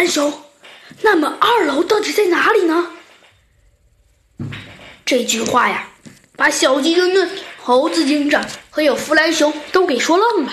[0.00, 0.32] 兰熊，
[1.02, 2.90] 那么二楼到底在哪里呢？
[5.04, 5.90] 这句话呀，
[6.36, 10.52] 把小鸡墩墩、猴子警长还有弗兰熊都给说愣了。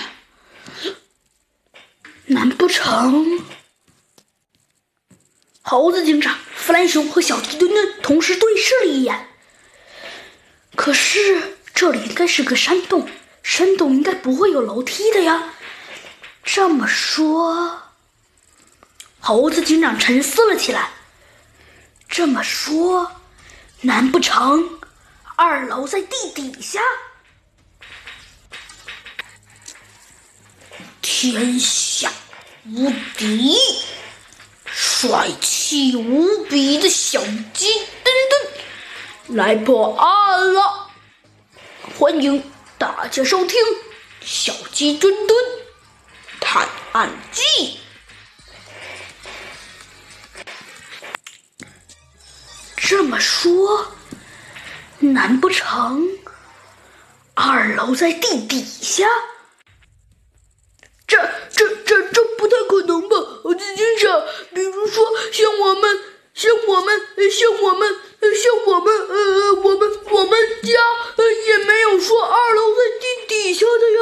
[2.26, 3.42] 难不成？
[5.62, 9.28] 猴子警长、弗兰熊和小鸡墩墩同时对视了一眼。
[10.76, 13.08] 可是这里应该是个山洞，
[13.42, 15.54] 山洞应该不会有楼梯的呀。
[16.44, 17.87] 这么说，
[19.28, 20.88] 猴子警长沉思了起来。
[22.08, 23.12] 这么说。
[23.82, 24.80] 难不成
[25.36, 26.80] 二楼在地底下？
[31.02, 32.10] 天下
[32.64, 33.56] 无敌、
[34.64, 37.20] 帅气无比的小
[37.52, 40.90] 鸡墩墩来破案了！
[41.98, 42.42] 欢迎
[42.78, 43.60] 大家收听
[44.22, 45.38] 《小鸡墩墩
[46.40, 47.42] 探案记》。
[52.88, 53.92] 这么说，
[55.00, 56.08] 难不成
[57.34, 59.06] 二楼在地底下？
[61.06, 61.18] 这、
[61.50, 63.16] 这、这、这不太可能吧？
[63.44, 66.00] 猴子警长，比如说像我们、
[66.32, 66.98] 像我们、
[67.30, 70.72] 像我们、像我们、呃，我们、我们家
[71.46, 74.00] 也没有说二楼在地底下的呀。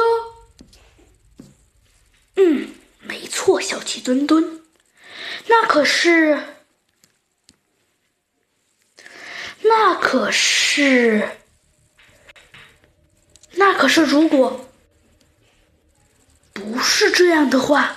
[2.37, 2.69] 嗯，
[3.01, 4.61] 没错，小鸡墩墩，
[5.47, 6.39] 那可是。
[9.79, 11.29] 那可是，
[13.51, 14.67] 那可是，如果
[16.51, 17.95] 不是这样的话，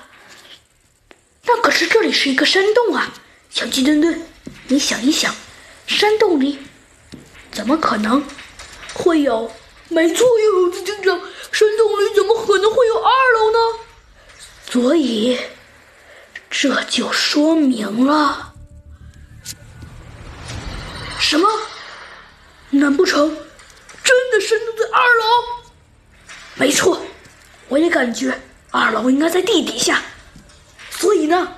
[1.45, 3.11] 那可是这里是一个山洞啊！
[3.49, 4.21] 小鸡墩墩，
[4.69, 5.35] 你想一想，
[5.87, 6.59] 山洞里
[7.51, 8.23] 怎么可能
[8.93, 9.51] 会有？
[9.89, 11.19] 没错呀，猴子警长，
[11.51, 13.59] 山洞里怎么可能会有二楼呢？
[14.71, 15.41] 所以
[16.51, 18.53] 这就说明了。
[21.19, 21.49] 什么？
[22.81, 23.37] 难不成
[24.03, 25.25] 真的山洞在二楼？
[26.55, 27.01] 没错，
[27.69, 30.03] 我也感觉二楼应该在地底下。
[30.91, 31.53] 所以呢，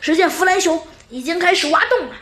[0.00, 2.14] 只见弗兰熊已经开始挖洞了。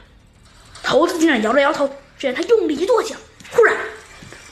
[0.82, 1.86] 猴子警长摇了摇头，
[2.18, 3.14] 只见他用力一跺脚，
[3.50, 3.76] 忽然，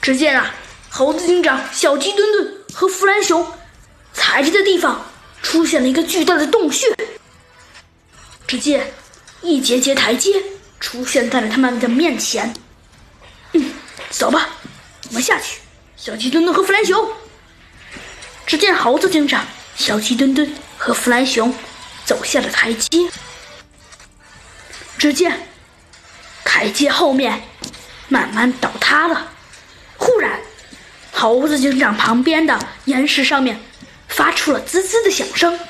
[0.00, 0.54] 只见啊，
[0.90, 3.46] 猴子警长、小鸡墩墩和弗兰熊
[4.12, 5.04] 踩着的地方
[5.42, 6.94] 出现了一个巨大的洞穴。
[8.46, 8.92] 只见
[9.40, 10.42] 一节节台阶。
[10.80, 12.52] 出现在了他们的面前。
[14.24, 14.48] 走吧，
[15.10, 15.60] 我们下去。
[15.98, 17.06] 小鸡墩墩和弗兰熊。
[18.46, 19.46] 只见猴子警长、
[19.76, 21.54] 小鸡墩墩和弗兰熊
[22.06, 23.06] 走下了台阶。
[24.96, 25.46] 只见
[26.42, 27.42] 台阶后面
[28.08, 29.30] 慢慢倒塌了。
[29.98, 30.40] 忽然，
[31.12, 33.60] 猴子警长旁边的岩石上面
[34.08, 35.60] 发出了滋滋的响声。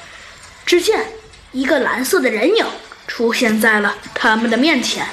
[0.65, 1.05] 只见
[1.51, 2.65] 一个蓝色的人影。
[3.09, 5.07] 出现在了他们的面前。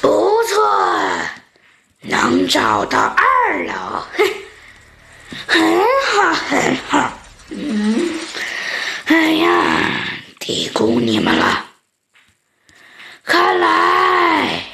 [0.00, 0.66] 不错，
[2.02, 3.74] 能找到二楼，
[4.16, 4.24] 哼，
[5.46, 7.12] 很好，很好。
[7.50, 8.18] 嗯，
[9.06, 10.04] 哎呀，
[10.38, 11.66] 低估你们了。
[13.22, 14.64] 看来，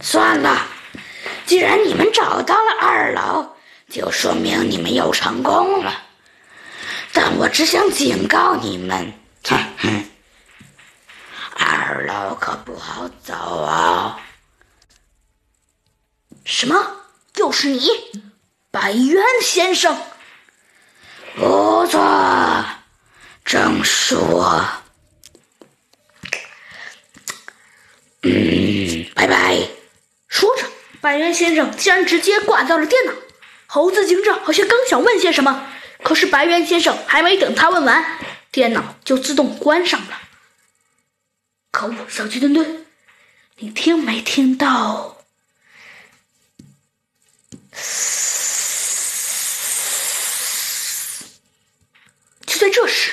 [0.00, 0.66] 算了，
[1.44, 3.56] 既然你们找到了二楼，
[3.90, 6.02] 就说明你们又成功了。
[7.12, 9.12] 但我只想警告你们，
[9.48, 10.04] 哼哼。
[11.58, 14.20] 二楼可不好走啊！
[16.46, 17.00] 什么？
[17.34, 17.90] 又是你，
[18.70, 20.00] 白渊先生？
[21.34, 22.64] 不错，
[23.44, 24.64] 正是我。
[28.22, 29.58] 嗯，拜拜。
[30.28, 30.62] 说着，
[31.00, 33.12] 白渊先生竟然直接挂掉了电脑。
[33.66, 35.68] 猴子警长好像刚想问些什么，
[36.04, 38.18] 可是白渊先生还没等他问完，
[38.52, 40.20] 电脑就自动关上了。
[41.72, 42.86] 可恶，小鸡墩墩，
[43.56, 45.12] 你听没听到？
[52.46, 53.12] 就在这时，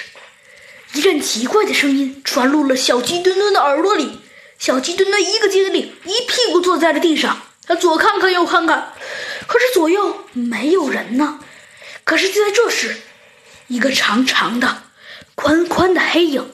[0.93, 4.19] 一阵奇怪的声音传入了小鸡墩墩的耳朵里。
[4.59, 7.41] 小鸡墩墩一个机灵，一屁股坐在了地上。
[7.65, 8.93] 他左看看右看看，
[9.47, 11.39] 可是左右没有人呢。
[12.03, 13.01] 可是就在这时，
[13.67, 14.83] 一个长长的、
[15.35, 16.53] 宽宽的黑影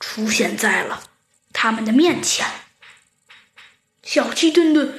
[0.00, 1.02] 出现在了。
[1.52, 2.46] 他们的面前，
[4.02, 4.98] 小鸡墩墩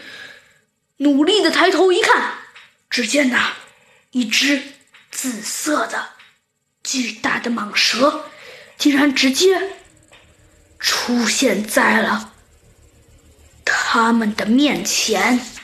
[0.97, 2.33] 努力的抬头一看，
[2.89, 3.53] 只见那
[4.11, 4.61] 一只
[5.11, 6.09] 紫色的
[6.83, 8.25] 巨大的蟒蛇，
[8.77, 9.71] 竟然直接
[10.79, 12.33] 出现在了
[13.65, 15.56] 他们的面前。